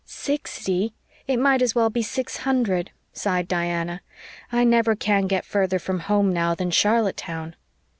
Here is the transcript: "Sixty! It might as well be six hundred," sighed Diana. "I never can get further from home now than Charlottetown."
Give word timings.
"Sixty! 0.03 0.95
It 1.27 1.37
might 1.37 1.61
as 1.61 1.75
well 1.75 1.91
be 1.91 2.01
six 2.01 2.37
hundred," 2.37 2.89
sighed 3.13 3.47
Diana. 3.47 4.01
"I 4.51 4.63
never 4.63 4.95
can 4.95 5.27
get 5.27 5.45
further 5.45 5.77
from 5.77 5.99
home 5.99 6.33
now 6.33 6.55
than 6.55 6.71
Charlottetown." 6.71 7.55